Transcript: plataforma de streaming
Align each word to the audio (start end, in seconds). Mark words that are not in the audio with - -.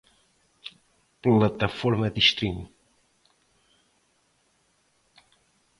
plataforma 1.21 2.09
de 2.09 2.19
streaming 2.19 2.69